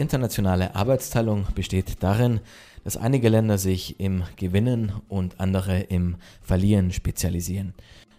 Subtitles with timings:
[0.00, 2.40] internationale Arbeitsteilung besteht darin,
[2.84, 7.74] dass einige Länder sich im Gewinnen und andere im Verlieren spezialisieren.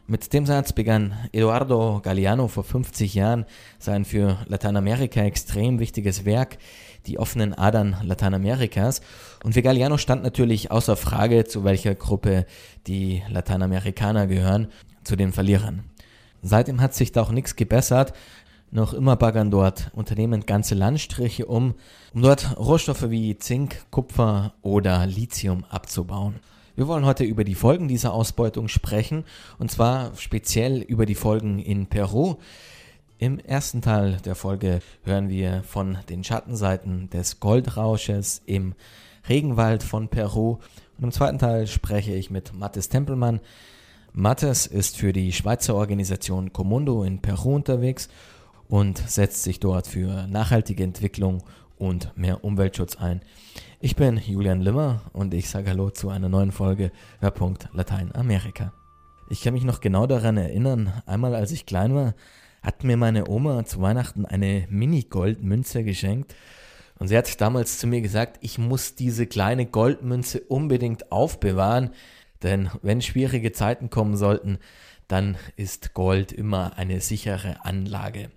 [0.08, 3.46] Mit dem Satz begann Eduardo Galeano vor 50 Jahren
[3.80, 6.58] sein für Lateinamerika extrem wichtiges Werk,
[7.08, 9.02] die offenen Adern Lateinamerikas.
[9.44, 12.46] Und für Galeano stand natürlich außer Frage, zu welcher Gruppe
[12.88, 14.68] die Lateinamerikaner gehören,
[15.04, 15.86] zu den Verlierern.
[16.42, 18.14] Seitdem hat sich da auch nichts gebessert.
[18.74, 21.76] Noch immer baggern dort Unternehmen ganze Landstriche um,
[22.14, 26.40] um dort Rohstoffe wie Zink, Kupfer oder Lithium abzubauen.
[26.78, 29.26] Wir wollen heute über die Folgen dieser Ausbeutung sprechen,
[29.60, 32.36] und zwar speziell über die Folgen in Peru.
[33.18, 38.74] Im ersten Teil der Folge hören wir von den Schattenseiten des Goldrausches im
[39.28, 40.60] Regenwald von Peru.
[40.98, 43.42] Und im zweiten Teil spreche ich mit Mathis Tempelmann.
[44.14, 48.08] Mathis ist für die Schweizer Organisation Comundo in Peru unterwegs
[48.72, 51.44] und setzt sich dort für nachhaltige Entwicklung
[51.78, 53.20] und mehr Umweltschutz ein.
[53.82, 58.72] Ich bin Julian Limmer und ich sage Hallo zu einer neuen Folge Hörpunkt Lateinamerika.
[59.30, 62.16] Ich kann mich noch genau daran erinnern, einmal als ich klein war,
[62.62, 66.34] hat mir meine Oma zu Weihnachten eine Mini-Goldmünze geschenkt
[66.98, 71.90] und sie hat damals zu mir gesagt, ich muss diese kleine Goldmünze unbedingt aufbewahren,
[72.42, 74.60] denn wenn schwierige Zeiten kommen sollten,
[75.10, 78.32] dann ist Gold immer eine sichere Anlage.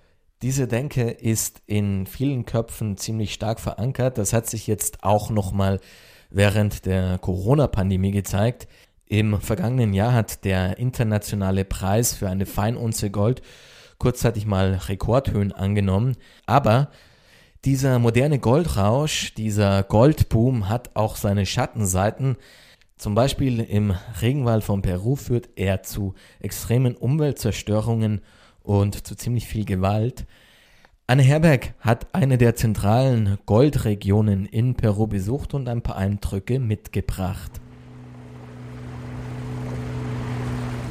[0.44, 4.18] Diese Denke ist in vielen Köpfen ziemlich stark verankert.
[4.18, 5.80] Das hat sich jetzt auch nochmal
[6.28, 8.68] während der Corona-Pandemie gezeigt.
[9.06, 13.40] Im vergangenen Jahr hat der internationale Preis für eine Feinunze Gold
[13.96, 16.14] kurzzeitig mal Rekordhöhen angenommen.
[16.44, 16.90] Aber
[17.64, 22.36] dieser moderne Goldrausch, dieser Goldboom hat auch seine Schattenseiten.
[22.98, 28.20] Zum Beispiel im Regenwald von Peru führt er zu extremen Umweltzerstörungen
[28.64, 30.26] und zu ziemlich viel Gewalt.
[31.06, 37.60] Anne Herberg hat eine der zentralen Goldregionen in Peru besucht und ein paar Eindrücke mitgebracht.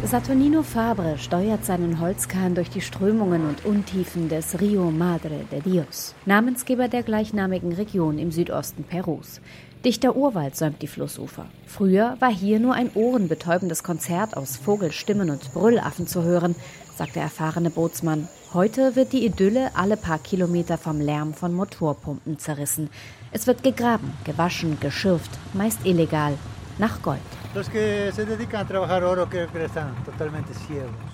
[0.06, 6.14] Saturnino Fabre steuert seinen Holzkahn durch die Strömungen und Untiefen des Rio Madre de Dios,
[6.26, 9.40] Namensgeber der gleichnamigen Region im Südosten Perus.
[9.86, 11.46] Dichter Urwald säumt die Flussufer.
[11.66, 16.56] Früher war hier nur ein ohrenbetäubendes Konzert aus Vogelstimmen und Brüllaffen zu hören,
[16.96, 18.28] sagt der erfahrene Bootsmann.
[18.54, 22.90] Heute wird die Idylle alle paar Kilometer vom Lärm von Motorpumpen zerrissen.
[23.32, 26.38] Es wird gegraben, gewaschen, geschürft, meist illegal,
[26.78, 27.20] nach Gold.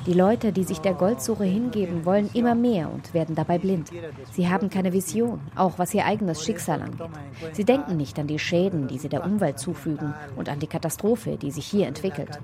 [0.06, 3.90] Die Leute, die sich der Goldsuche hingeben, wollen immer mehr und werden dabei blind.
[4.32, 7.10] Sie haben keine Vision, auch was ihr eigenes Schicksal angeht.
[7.54, 11.36] Sie denken nicht an die Schäden, die sie der Umwelt zufügen und an die Katastrophe,
[11.36, 12.40] die sich hier entwickelt.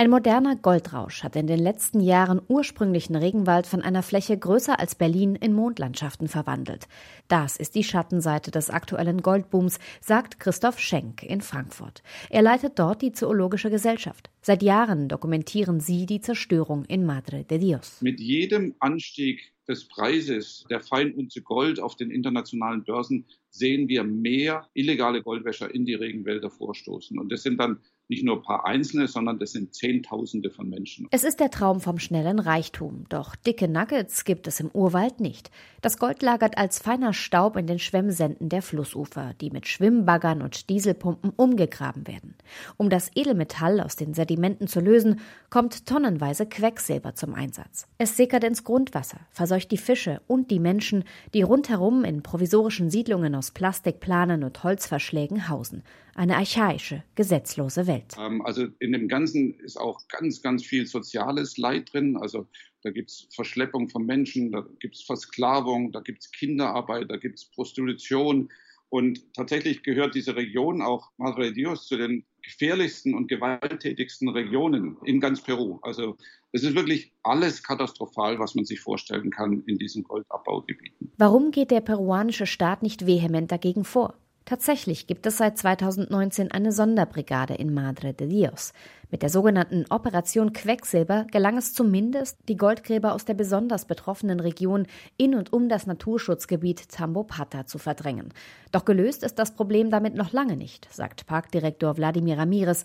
[0.00, 4.94] Ein moderner Goldrausch hat in den letzten Jahren ursprünglichen Regenwald von einer Fläche größer als
[4.94, 6.86] Berlin in Mondlandschaften verwandelt.
[7.26, 12.04] Das ist die Schattenseite des aktuellen Goldbooms, sagt Christoph Schenk in Frankfurt.
[12.30, 14.30] Er leitet dort die Zoologische Gesellschaft.
[14.40, 18.00] Seit Jahren dokumentieren sie die Zerstörung in Madre de Dios.
[18.00, 24.68] Mit jedem Anstieg des Preises der Feinunze Gold auf den internationalen Börsen sehen wir mehr
[24.74, 27.18] illegale Goldwäscher in die Regenwälder vorstoßen.
[27.18, 31.06] Und das sind dann nicht nur ein paar Einzelne, sondern das sind Zehntausende von Menschen.
[31.10, 33.04] Es ist der Traum vom schnellen Reichtum.
[33.08, 35.50] Doch dicke Nuggets gibt es im Urwald nicht.
[35.82, 40.70] Das Gold lagert als feiner Staub in den Schwemmsenden der Flussufer, die mit Schwimmbaggern und
[40.70, 42.34] Dieselpumpen umgegraben werden.
[42.76, 45.20] Um das Edelmetall aus den Sedimenten zu lösen,
[45.50, 47.86] kommt tonnenweise Quecksilber zum Einsatz.
[47.98, 51.04] Es sickert ins Grundwasser, verseucht die Fische und die Menschen,
[51.34, 55.82] die rundherum in provisorischen Siedlungen aus Plastikplanen und Holzverschlägen hausen.
[56.14, 57.97] Eine archaische, gesetzlose Welt.
[58.18, 62.16] Ähm, also in dem Ganzen ist auch ganz, ganz viel soziales Leid drin.
[62.16, 62.46] Also
[62.82, 67.16] da gibt es Verschleppung von Menschen, da gibt es Versklavung, da gibt es Kinderarbeit, da
[67.16, 68.48] gibt es Prostitution.
[68.90, 74.96] Und tatsächlich gehört diese Region auch Madre de Dios zu den gefährlichsten und gewalttätigsten Regionen
[75.04, 75.78] in ganz Peru.
[75.82, 76.16] Also
[76.52, 81.12] es ist wirklich alles katastrophal, was man sich vorstellen kann in diesen Goldabbaugebieten.
[81.18, 84.14] Warum geht der peruanische Staat nicht vehement dagegen vor?
[84.48, 88.72] Tatsächlich gibt es seit 2019 eine Sonderbrigade in Madre de Dios.
[89.10, 94.86] Mit der sogenannten Operation Quecksilber gelang es zumindest, die Goldgräber aus der besonders betroffenen Region
[95.18, 98.32] in und um das Naturschutzgebiet Tambopata zu verdrängen.
[98.72, 102.84] Doch gelöst ist das Problem damit noch lange nicht, sagt Parkdirektor Wladimir Ramirez.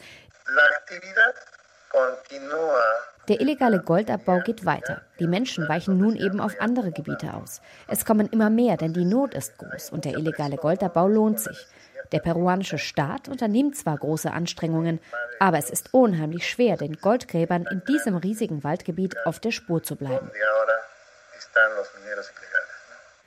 [3.29, 5.01] Der illegale Goldabbau geht weiter.
[5.19, 7.61] Die Menschen weichen nun eben auf andere Gebiete aus.
[7.87, 11.67] Es kommen immer mehr, denn die Not ist groß und der illegale Goldabbau lohnt sich.
[12.11, 14.99] Der peruanische Staat unternimmt zwar große Anstrengungen,
[15.39, 19.95] aber es ist unheimlich schwer, den Goldgräbern in diesem riesigen Waldgebiet auf der Spur zu
[19.95, 20.29] bleiben.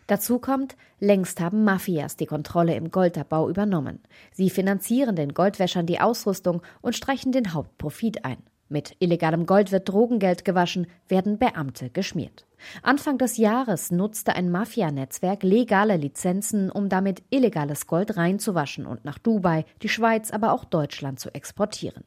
[0.06, 4.02] Dazu kommt, längst haben Mafias die Kontrolle im Goldabbau übernommen.
[4.30, 8.42] Sie finanzieren den Goldwäschern die Ausrüstung und streichen den Hauptprofit ein.
[8.68, 12.46] Mit illegalem Gold wird Drogengeld gewaschen, werden Beamte geschmiert.
[12.82, 19.18] Anfang des Jahres nutzte ein Mafianetzwerk legale Lizenzen, um damit illegales Gold reinzuwaschen und nach
[19.18, 22.02] Dubai, die Schweiz, aber auch Deutschland zu exportieren.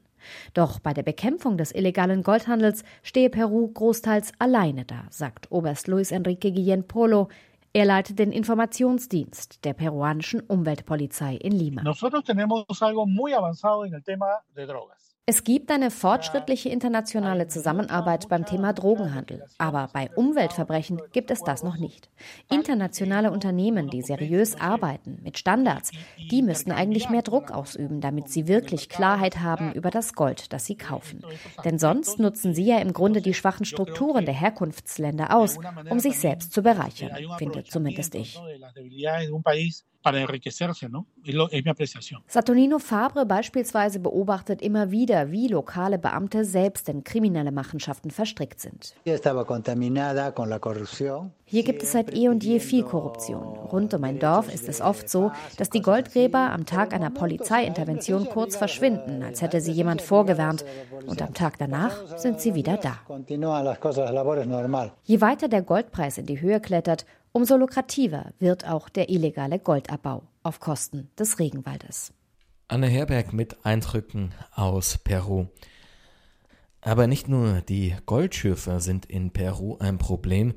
[0.52, 6.12] Doch bei der Bekämpfung des illegalen Goldhandels stehe Peru großteils alleine da, sagt Oberst Luis
[6.12, 7.28] Enrique Guillén Polo.
[7.72, 11.82] Er leitet den Informationsdienst der peruanischen Umweltpolizei in Lima.
[11.82, 15.09] Nosotros tenemos algo muy avanzado en el tema de drogas.
[15.30, 21.62] Es gibt eine fortschrittliche internationale Zusammenarbeit beim Thema Drogenhandel, aber bei Umweltverbrechen gibt es das
[21.62, 22.10] noch nicht.
[22.50, 25.92] Internationale Unternehmen, die seriös arbeiten, mit Standards,
[26.32, 30.66] die müssten eigentlich mehr Druck ausüben, damit sie wirklich Klarheit haben über das Gold, das
[30.66, 31.22] sie kaufen.
[31.64, 35.58] Denn sonst nutzen sie ja im Grunde die schwachen Strukturen der Herkunftsländer aus,
[35.90, 38.36] um sich selbst zu bereichern, findet zumindest ich
[40.02, 41.06] para enriquecerse, ¿no?
[41.24, 42.22] Es mi apreciación.
[42.26, 48.94] Saturnino Fabre beispielsweise beobachtet immer wieder, wie lokale Beamte selbst in kriminelle Machenschaften verstrickt sind.
[51.44, 53.42] Hier gibt es seit eh und je viel Korruption.
[53.42, 58.26] Rund um ein Dorf ist es oft so, dass die Goldgräber am Tag einer Polizeiintervention
[58.26, 60.64] kurz verschwinden, als hätte sie jemand vorgewarnt,
[61.06, 63.00] und am Tag danach sind sie wieder da.
[65.04, 70.24] Je weiter der Goldpreis in die Höhe klettert, Umso lukrativer wird auch der illegale Goldabbau
[70.42, 72.12] auf Kosten des Regenwaldes.
[72.66, 75.46] Anne Herberg mit Eindrücken aus Peru.
[76.80, 80.54] Aber nicht nur die Goldschürfer sind in Peru ein Problem,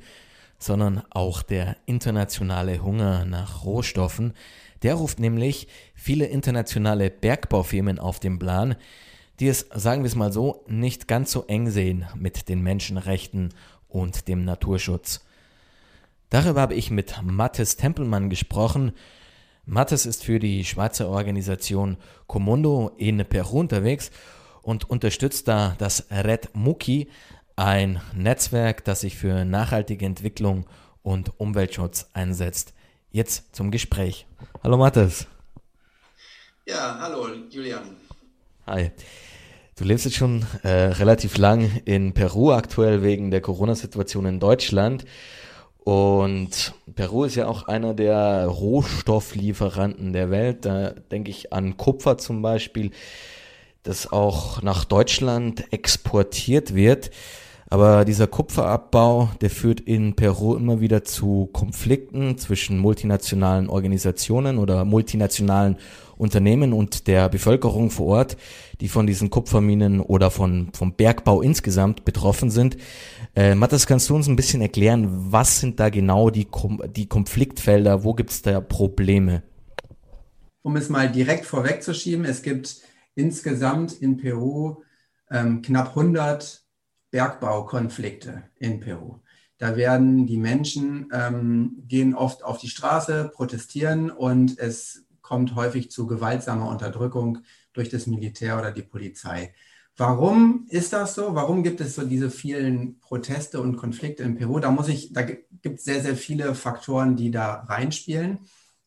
[0.57, 4.33] sondern auch der internationale Hunger nach Rohstoffen.
[4.81, 8.75] Der ruft nämlich viele internationale Bergbaufirmen auf den Plan,
[9.39, 13.53] die es, sagen wir es mal so, nicht ganz so eng sehen mit den Menschenrechten
[13.89, 15.23] und dem Naturschutz.
[16.29, 18.93] Darüber habe ich mit Mattes Tempelmann gesprochen.
[19.65, 21.97] Mattes ist für die Schweizer Organisation
[22.27, 24.11] Comundo in Peru unterwegs
[24.61, 27.09] und unterstützt da das Red Muki,
[27.55, 30.65] ein Netzwerk, das sich für nachhaltige Entwicklung
[31.03, 32.73] und Umweltschutz einsetzt.
[33.11, 34.25] Jetzt zum Gespräch.
[34.63, 35.27] Hallo Mattes.
[36.65, 37.97] Ja, hallo Julian.
[38.65, 38.91] Hi.
[39.75, 45.05] Du lebst jetzt schon äh, relativ lang in Peru, aktuell wegen der Corona-Situation in Deutschland.
[45.83, 50.65] Und Peru ist ja auch einer der Rohstofflieferanten der Welt.
[50.65, 52.91] Da denke ich an Kupfer zum Beispiel,
[53.83, 57.11] das auch nach Deutschland exportiert wird.
[57.73, 64.85] Aber dieser Kupferabbau, der führt in Peru immer wieder zu Konflikten zwischen multinationalen Organisationen oder
[64.85, 65.77] multinationalen
[66.15, 68.37] Unternehmen und der Bevölkerung vor Ort,
[68.79, 72.77] die von diesen Kupferminen oder von, vom Bergbau insgesamt betroffen sind.
[73.35, 76.47] Äh, Matthias, kannst du uns ein bisschen erklären, was sind da genau die,
[76.95, 79.41] die Konfliktfelder, wo gibt es da Probleme?
[80.61, 82.81] Um es mal direkt vorwegzuschieben, es gibt
[83.15, 84.75] insgesamt in Peru
[85.31, 86.62] ähm, knapp 100
[87.13, 89.19] Bergbaukonflikte in Peru.
[89.59, 95.91] Da werden die Menschen, ähm, gehen oft auf die Straße, protestieren und es kommt häufig
[95.91, 97.37] zu gewaltsamer Unterdrückung
[97.71, 99.53] durch das Militär oder die Polizei.
[99.95, 101.35] Warum ist das so?
[101.35, 104.59] Warum gibt es so diese vielen Proteste und Konflikte in Peru?
[104.59, 108.39] Da muss ich, da gibt es sehr, sehr viele Faktoren, die da reinspielen.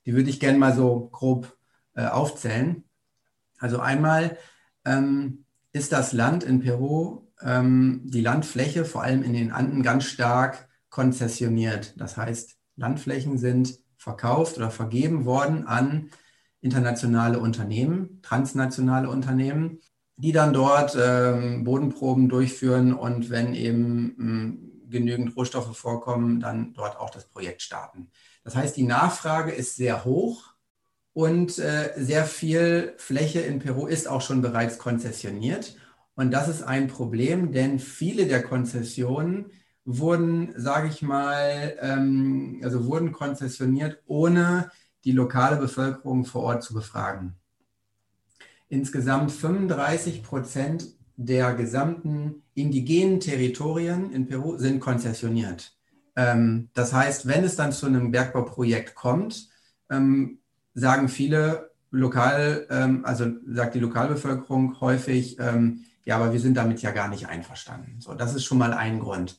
[0.04, 1.56] Die würde ich gerne mal so grob
[1.94, 2.82] äh, aufzählen.
[3.58, 4.36] Also einmal
[4.84, 10.04] ähm, ist das Land in Peru, ähm, die Landfläche, vor allem in den Anden, ganz
[10.04, 11.94] stark konzessioniert.
[12.00, 16.10] Das heißt, Landflächen sind verkauft oder vergeben worden an
[16.60, 19.80] internationale Unternehmen, transnationale Unternehmen
[20.16, 26.72] die dann dort ähm, Bodenproben durchführen und wenn eben mh, hm, genügend Rohstoffe vorkommen, dann
[26.72, 28.10] dort auch das Projekt starten.
[28.44, 30.54] Das heißt, die Nachfrage ist sehr hoch
[31.12, 35.76] und äh, sehr viel Fläche in Peru ist auch schon bereits konzessioniert.
[36.16, 39.46] Und das ist ein Problem, denn viele der Konzessionen
[39.84, 44.70] wurden, sage ich mal, ähm, also wurden konzessioniert, ohne
[45.04, 47.34] die lokale Bevölkerung vor Ort zu befragen.
[48.68, 55.76] Insgesamt 35 Prozent der gesamten indigenen Territorien in Peru sind konzessioniert.
[56.16, 59.50] Ähm, das heißt, wenn es dann zu einem Bergbauprojekt kommt,
[59.90, 60.38] ähm,
[60.74, 66.80] sagen viele lokal, ähm, also sagt die Lokalbevölkerung häufig, ähm, ja, aber wir sind damit
[66.80, 68.00] ja gar nicht einverstanden.
[68.00, 69.38] So, das ist schon mal ein Grund.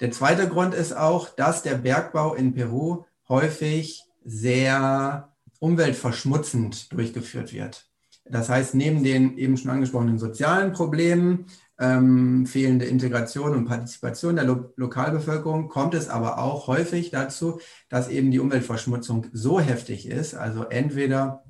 [0.00, 7.90] Der zweite Grund ist auch, dass der Bergbau in Peru häufig sehr umweltverschmutzend durchgeführt wird.
[8.24, 11.46] Das heißt, neben den eben schon angesprochenen sozialen Problemen,
[11.78, 18.08] ähm, fehlende Integration und Partizipation der Lo Lokalbevölkerung, kommt es aber auch häufig dazu, dass
[18.08, 21.44] eben die Umweltverschmutzung so heftig ist, also entweder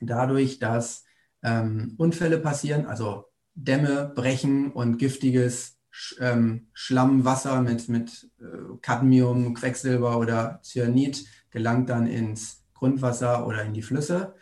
[0.00, 1.04] dadurch, dass
[1.42, 5.78] ähm, Unfälle passieren, also Dämme brechen und giftiges
[6.18, 13.72] ähm, Schlammwasser mit, mit äh, Cadmium, Quecksilber oder Cyanid gelangt dann ins Grundwasser oder in
[13.72, 14.34] die Flüsse.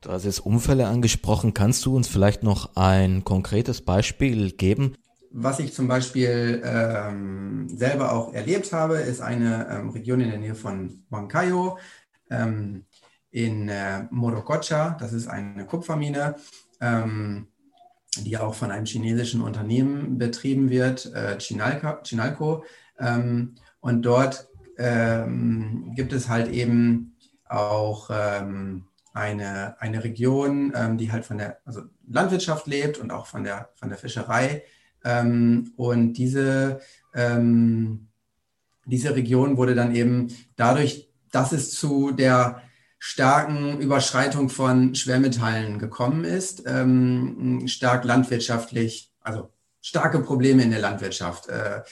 [0.00, 1.52] Du hast jetzt Unfälle angesprochen.
[1.52, 4.94] Kannst du uns vielleicht noch ein konkretes Beispiel geben?
[5.30, 10.38] Was ich zum Beispiel ähm, selber auch erlebt habe, ist eine ähm, Region in der
[10.38, 11.78] Nähe von Huancayo
[12.30, 12.86] ähm,
[13.30, 14.96] in äh, Morococha.
[14.98, 16.36] Das ist eine Kupfermine.
[16.80, 17.48] Ähm,
[18.24, 22.02] die auch von einem chinesischen Unternehmen betrieben wird, äh, Chinalco.
[22.02, 22.64] Chinalco.
[22.98, 27.16] Ähm, und dort ähm, gibt es halt eben
[27.48, 33.26] auch ähm, eine, eine Region, ähm, die halt von der also Landwirtschaft lebt und auch
[33.26, 34.62] von der, von der Fischerei.
[35.04, 36.80] Ähm, und diese,
[37.14, 38.08] ähm,
[38.84, 42.62] diese Region wurde dann eben dadurch, dass es zu der
[42.98, 49.50] starken Überschreitung von Schwermetallen gekommen ist, ähm, stark landwirtschaftlich, also
[49.80, 51.48] starke Probleme in der Landwirtschaft.
[51.48, 51.82] Äh,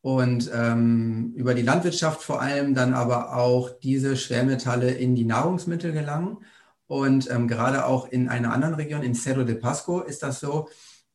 [0.00, 5.92] und ähm, über die Landwirtschaft vor allem dann aber auch diese Schwermetalle in die Nahrungsmittel
[5.92, 6.38] gelangen.
[6.86, 10.68] Und ähm, gerade auch in einer anderen Region, in Cerro de Pasco, ist das so,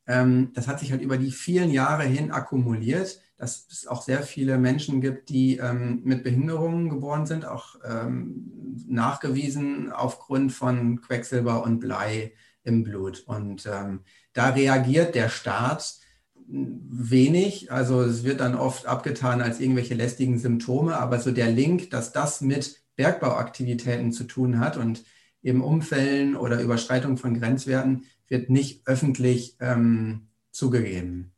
[0.05, 4.23] ähm, das hat sich halt über die vielen Jahre hin akkumuliert dass es auch sehr
[4.23, 11.63] viele Menschen gibt, die ähm, mit Behinderungen geboren sind, auch ähm, nachgewiesen aufgrund von Quecksilber
[11.63, 13.23] und Blei im Blut.
[13.25, 14.01] Und ähm,
[14.33, 15.99] da reagiert der Staat
[16.47, 17.71] wenig.
[17.71, 22.11] Also es wird dann oft abgetan als irgendwelche lästigen Symptome, aber so der Link, dass
[22.11, 25.03] das mit Bergbauaktivitäten zu tun hat und
[25.41, 31.32] eben Umfällen oder Überschreitung von Grenzwerten, wird nicht öffentlich ähm, zugegeben.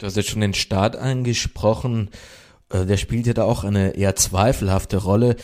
[0.00, 2.08] Du hast jetzt schon den Staat angesprochen.
[2.70, 5.36] Äh, der spielt ja da auch eine eher zweifelhafte Rolle.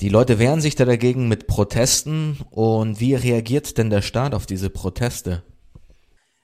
[0.00, 2.38] Die Leute wehren sich da dagegen mit Protesten.
[2.48, 5.42] Und wie reagiert denn der Staat auf diese Proteste?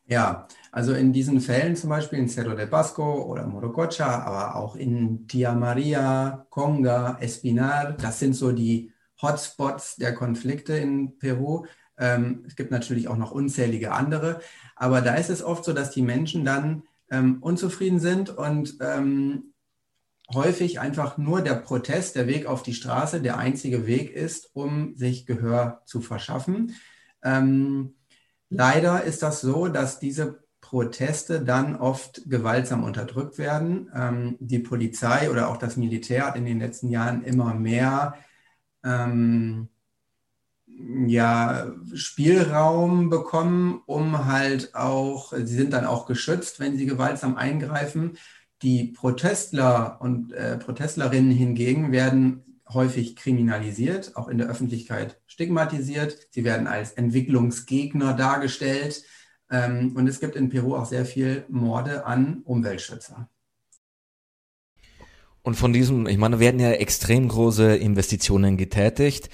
[0.07, 4.77] Ja, also in diesen Fällen zum Beispiel in Cerro de Pasco oder Morococha, aber auch
[4.77, 8.93] in Tia Maria, Conga, Espinar, das sind so die
[9.23, 11.65] Hotspots der Konflikte in Peru.
[11.97, 14.41] Ähm, es gibt natürlich auch noch unzählige andere,
[14.77, 16.83] aber da ist es oft so, dass die Menschen dann
[17.15, 19.55] ähm, unzufrieden sind und ähm,
[20.33, 24.97] häufig einfach nur der Protest, der Weg auf die Straße, der einzige Weg ist, um
[24.97, 26.75] sich Gehör zu verschaffen.
[27.23, 27.95] Ähm,
[28.51, 33.91] leider ist das so, dass diese Proteste dann oft gewaltsam unterdrückt werden.
[33.95, 38.15] Ähm, die Polizei oder auch das Militär hat in den letzten Jahren immer mehr
[38.83, 39.69] ähm,
[41.07, 48.19] ja, Spielraum bekommen, um halt auch, sie sind dann auch geschützt, wenn sie gewaltsam eingreifen.
[48.63, 56.29] Die Protestler und äh, Protestlerinnen hingegen werden häufig kriminalisiert, auch in der Öffentlichkeit stigmatisiert.
[56.31, 59.05] Sie werden als Entwicklungsgegner dargestellt.
[59.51, 63.29] Ähm, und es gibt in Peru auch sehr viel Morde an Umweltschützer.
[65.43, 69.29] Und von diesem, ich meine, werden ja extrem große Investitionen getätigt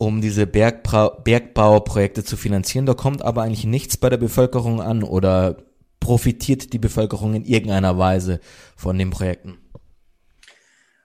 [0.00, 2.86] um diese Bergbau Bergbauprojekte zu finanzieren.
[2.86, 5.58] Da kommt aber eigentlich nichts bei der Bevölkerung an oder
[6.00, 8.40] profitiert die Bevölkerung in irgendeiner Weise
[8.76, 9.58] von den Projekten?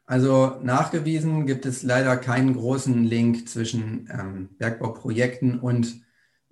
[0.06, 6.02] Also nachgewiesen gibt es leider keinen großen Link zwischen ähm, Bergbauprojekten und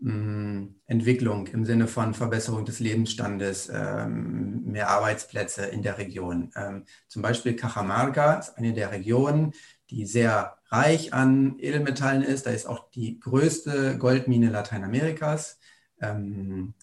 [0.03, 6.51] ähm, Entwicklung im Sinne von Verbesserung des Lebensstandes, ähm, mehr Arbeitsplätze in der Region.
[6.57, 9.53] Ähm, zum Beispiel Cajamarca ist eine der Regionen,
[9.89, 12.45] die sehr reich an Edelmetallen ist.
[12.45, 15.59] Da ist auch die größte Goldmine Lateinamerikas.
[16.01, 16.73] Ähm,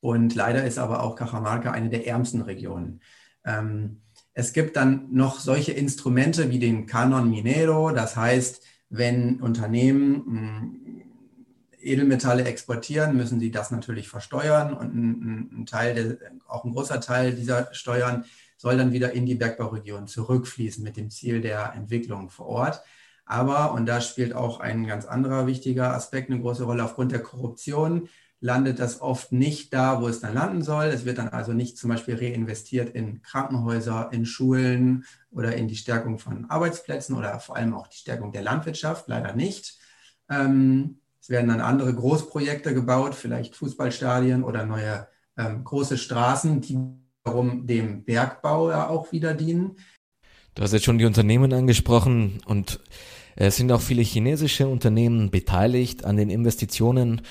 [0.00, 3.00] und leider ist aber auch Cajamarca eine der ärmsten Regionen.
[3.44, 4.00] Ähm,
[4.32, 7.90] es gibt dann noch solche Instrumente wie den Canon Minero.
[7.90, 11.02] Das heißt, wenn Unternehmen hm,
[11.82, 17.00] Edelmetalle exportieren, müssen sie das natürlich versteuern und ein, ein Teil, der, auch ein großer
[17.00, 18.24] Teil dieser Steuern
[18.60, 22.82] soll dann wieder in die Bergbauregion zurückfließen mit dem Ziel der Entwicklung vor Ort.
[23.24, 27.22] Aber, und da spielt auch ein ganz anderer wichtiger Aspekt eine große Rolle, aufgrund der
[27.22, 30.86] Korruption landet das oft nicht da, wo es dann landen soll.
[30.86, 35.76] Es wird dann also nicht zum Beispiel reinvestiert in Krankenhäuser, in Schulen oder in die
[35.76, 39.78] Stärkung von Arbeitsplätzen oder vor allem auch die Stärkung der Landwirtschaft, leider nicht.
[40.28, 47.00] Ähm, es werden dann andere Großprojekte gebaut, vielleicht Fußballstadien oder neue ähm, große Straßen, die
[47.24, 49.76] wiederum dem Bergbau ja auch wieder dienen.
[50.54, 52.80] Du hast jetzt schon die Unternehmen angesprochen und
[53.36, 57.22] es sind auch viele chinesische Unternehmen beteiligt an den Investitionen.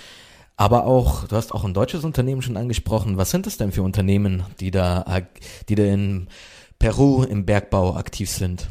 [0.56, 3.18] Aber auch, du hast auch ein deutsches Unternehmen schon angesprochen.
[3.18, 5.22] Was sind es denn für Unternehmen, die da,
[5.70, 6.28] die da in
[6.80, 8.70] Peru im Bergbau aktiv sind?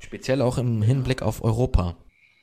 [0.00, 1.96] Speziell auch im Hinblick auf Europa.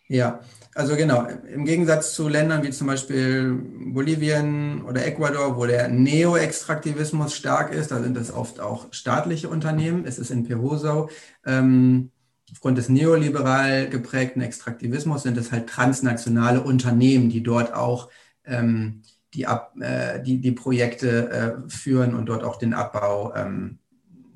[0.07, 0.41] Ja,
[0.75, 7.35] also genau, im Gegensatz zu Ländern wie zum Beispiel Bolivien oder Ecuador, wo der Neo-Extraktivismus
[7.35, 10.05] stark ist, da sind es oft auch staatliche Unternehmen.
[10.05, 11.09] Es ist in Peru so.
[11.45, 12.11] Ähm,
[12.51, 18.09] aufgrund des neoliberal geprägten Extraktivismus sind es halt transnationale Unternehmen, die dort auch
[18.45, 23.79] ähm, die, Ab, äh, die, die Projekte äh, führen und dort auch den Abbau ähm,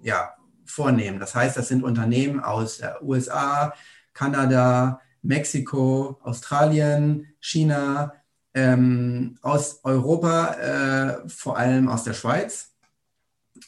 [0.02, 0.34] ja,
[0.66, 1.20] vornehmen.
[1.20, 3.74] Das heißt, das sind Unternehmen aus äh, USA,
[4.14, 8.14] Kanada, Mexiko, Australien, China,
[8.54, 12.74] ähm, aus Europa, äh, vor allem aus der Schweiz.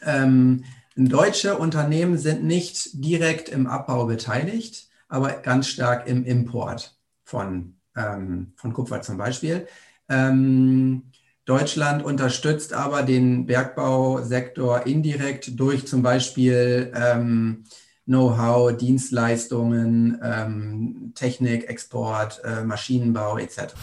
[0.01, 0.63] Ähm,
[0.95, 8.53] deutsche Unternehmen sind nicht direkt im Abbau beteiligt, aber ganz stark im Import von, ähm,
[8.55, 9.67] von Kupfer zum Beispiel.
[10.09, 11.11] Ähm,
[11.45, 17.63] Deutschland unterstützt aber den Bergbausektor indirekt durch zum Beispiel ähm,
[18.09, 23.75] Know-how, Dienstleistungen, ähm, Technik, Export, äh, Maschinenbau etc.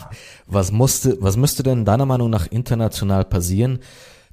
[0.48, 3.78] Was, musste, was müsste denn deiner Meinung nach international passieren,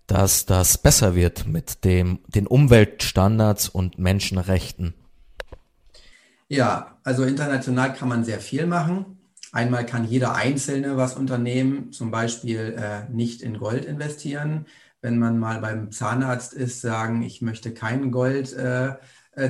[0.08, 4.96] dass das besser wird mit dem, den Umweltstandards und Menschenrechten?
[6.48, 9.20] Ja, also international kann man sehr viel machen.
[9.52, 14.66] Einmal kann jeder Einzelne was unternehmen, zum Beispiel äh, nicht in Gold investieren.
[15.02, 18.54] Wenn man mal beim Zahnarzt ist, sagen, ich möchte keinen Gold.
[18.54, 18.94] Äh,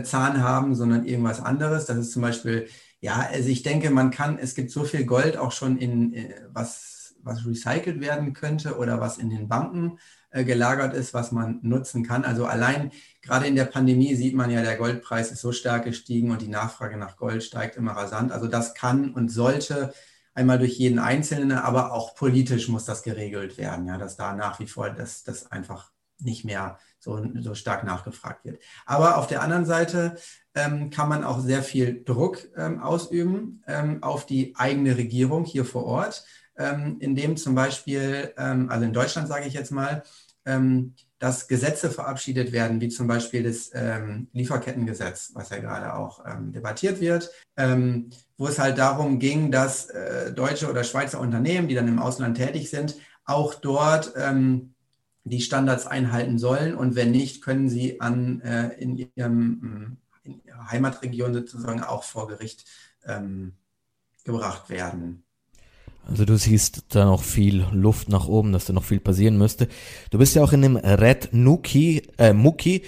[0.03, 1.85] Zahn haben, sondern irgendwas anderes.
[1.85, 2.67] Das ist zum Beispiel,
[3.01, 6.35] ja, also ich denke, man kann, es gibt so viel Gold auch schon in, äh,
[6.51, 9.99] was, was recycelt werden könnte oder was in den Banken
[10.31, 12.25] äh, gelagert ist, was man nutzen kann.
[12.25, 16.31] Also allein gerade in der Pandemie sieht man ja, der Goldpreis ist so stark gestiegen
[16.31, 18.31] und die Nachfrage nach Gold steigt immer rasant.
[18.31, 19.93] Also das kann und sollte
[20.33, 24.59] einmal durch jeden Einzelnen, aber auch politisch muss das geregelt werden, ja, dass da nach
[24.59, 28.61] wie vor das, das einfach nicht mehr so, so stark nachgefragt wird.
[28.85, 30.15] Aber auf der anderen Seite
[30.55, 35.65] ähm, kann man auch sehr viel Druck ähm, ausüben ähm, auf die eigene Regierung hier
[35.65, 36.23] vor Ort,
[36.57, 40.03] ähm, indem zum Beispiel, ähm, also in Deutschland sage ich jetzt mal,
[40.45, 43.71] ähm, dass Gesetze verabschiedet werden, wie zum Beispiel das
[44.33, 50.69] Lieferkettengesetz, was ja gerade auch debattiert wird, wo es halt darum ging, dass äh, deutsche
[50.69, 54.73] oder Schweizer Unternehmen, die dann im Ausland tätig sind, auch dort ähm,
[55.23, 60.71] die Standards einhalten sollen und wenn nicht, können sie an, äh, in, ihrem, in ihrer
[60.71, 62.65] Heimatregion sozusagen auch vor Gericht
[63.05, 63.53] ähm,
[64.25, 65.23] gebracht werden.
[66.05, 69.69] Also du siehst da noch viel Luft nach oben, dass da noch viel passieren müsste.
[70.11, 72.83] Du bist ja auch in dem Red Nuki, äh, Muki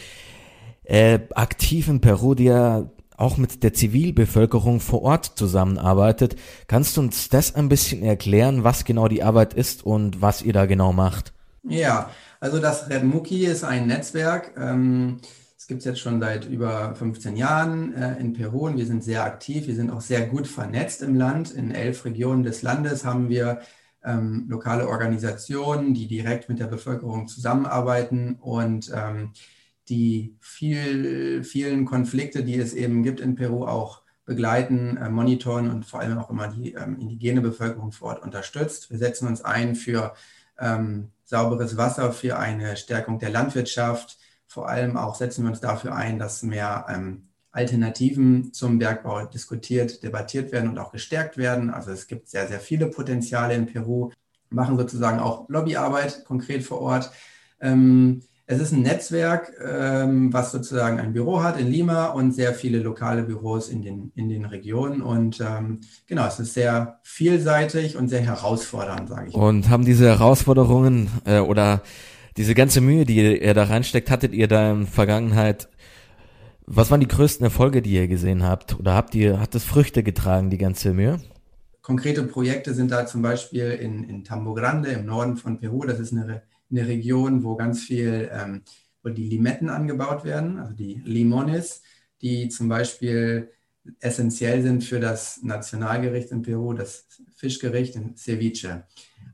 [0.84, 6.36] äh, aktiv in Peru, der auch mit der Zivilbevölkerung vor Ort zusammenarbeitet.
[6.68, 10.52] Kannst du uns das ein bisschen erklären, was genau die Arbeit ist und was ihr
[10.52, 11.35] da genau macht?
[11.68, 14.54] Ja, also das Red Muki ist ein Netzwerk.
[14.58, 15.20] Ähm,
[15.58, 19.04] es gibt es jetzt schon seit über 15 Jahren äh, in Peru und wir sind
[19.04, 19.66] sehr aktiv.
[19.66, 21.52] Wir sind auch sehr gut vernetzt im Land.
[21.52, 23.62] In elf Regionen des Landes haben wir
[24.04, 29.32] ähm, lokale Organisationen, die direkt mit der Bevölkerung zusammenarbeiten und ähm,
[29.90, 35.86] die viel, vielen Konflikte, die es eben gibt in Peru, auch begleiten, äh, monitoren und
[35.86, 38.92] vor allem auch immer die ähm, indigene Bevölkerung vor Ort unterstützt.
[38.92, 40.14] Wir setzen uns ein für
[40.60, 44.18] ähm, sauberes Wasser, für eine Stärkung der Landwirtschaft.
[44.48, 50.04] Vor allem auch setzen wir uns dafür ein, dass mehr ähm, Alternativen zum Bergbau diskutiert,
[50.04, 51.70] debattiert werden und auch gestärkt werden.
[51.70, 54.12] Also es gibt sehr, sehr viele Potenziale in Peru,
[54.50, 57.12] machen sozusagen auch Lobbyarbeit konkret vor Ort.
[57.62, 62.54] Ähm, es ist ein Netzwerk, ähm, was sozusagen ein Büro hat in Lima und sehr
[62.54, 65.02] viele lokale Büros in den, in den Regionen.
[65.02, 69.34] Und ähm, genau, es ist sehr vielseitig und sehr herausfordernd, sage ich.
[69.34, 71.82] Und haben diese Herausforderungen äh, oder
[72.38, 75.68] diese ganze Mühe, die ihr da reinsteckt, hattet ihr da in Vergangenheit,
[76.68, 78.80] was waren die größten Erfolge, die ihr gesehen habt?
[78.80, 81.20] Oder habt ihr, hat es Früchte getragen, die ganze Mühe?
[81.82, 85.86] Konkrete Projekte sind da zum Beispiel in, in Tambo Grande im Norden von Peru.
[85.86, 86.42] Das ist eine
[86.78, 88.64] eine Region, wo ganz viel, ähm,
[89.04, 91.82] wo die Limetten angebaut werden, also die Limones,
[92.22, 93.52] die zum Beispiel
[94.00, 98.86] essentiell sind für das Nationalgericht in Peru, das Fischgericht in Ceviche.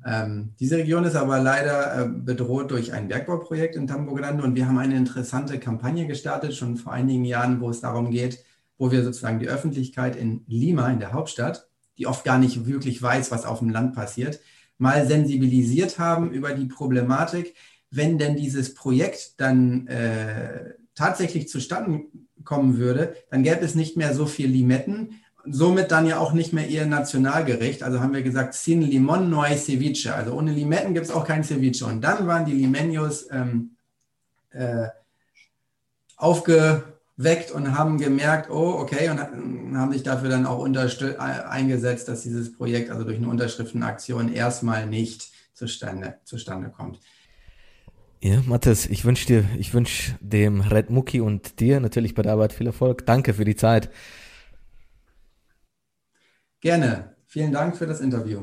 [0.05, 4.55] Ähm, diese Region ist aber leider äh, bedroht durch ein Bergbauprojekt in Tambo Grande und
[4.55, 8.43] wir haben eine interessante Kampagne gestartet, schon vor einigen Jahren, wo es darum geht,
[8.77, 13.01] wo wir sozusagen die Öffentlichkeit in Lima, in der Hauptstadt, die oft gar nicht wirklich
[13.01, 14.39] weiß, was auf dem Land passiert,
[14.81, 17.55] mal sensibilisiert haben über die Problematik,
[17.89, 22.01] wenn denn dieses Projekt dann äh, tatsächlich zustande
[22.43, 26.53] kommen würde, dann gäbe es nicht mehr so viel Limetten somit dann ja auch nicht
[26.53, 27.83] mehr ihr Nationalgericht.
[27.83, 30.13] Also haben wir gesagt, sin limon no ceviche.
[30.13, 31.85] Also ohne Limetten gibt es auch kein Ceviche.
[31.85, 33.71] Und dann waren die Limeños ähm,
[34.51, 34.87] äh,
[37.21, 39.19] aufgeweckt und haben gemerkt, oh, okay, und
[39.77, 45.31] haben sich dafür dann auch eingesetzt, dass dieses Projekt also durch eine Unterschriftenaktion erstmal nicht
[45.53, 46.99] zustande, zustande kommt.
[48.23, 52.33] Ja, Mathis, ich wünsche dir, ich wünsche dem Red Muki und dir natürlich bei der
[52.33, 53.05] Arbeit viel Erfolg.
[53.05, 53.89] Danke für die Zeit.
[56.59, 57.15] Gerne.
[57.25, 58.41] Vielen Dank für das Interview.